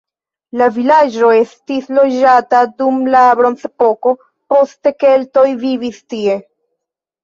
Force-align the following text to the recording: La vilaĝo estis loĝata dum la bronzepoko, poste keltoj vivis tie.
La 0.61 0.69
vilaĝo 0.77 1.29
estis 1.41 1.91
loĝata 1.99 2.63
dum 2.81 2.99
la 3.19 3.23
bronzepoko, 3.43 4.17
poste 4.53 4.99
keltoj 5.07 5.49
vivis 5.65 6.07
tie. 6.13 6.45